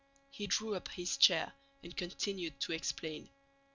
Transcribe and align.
He 0.31 0.47
drew 0.47 0.73
up 0.73 0.87
his 0.87 1.15
chair, 1.15 1.53
and 1.83 1.95
continued 1.95 2.59
to 2.61 2.71
explain. 2.71 3.29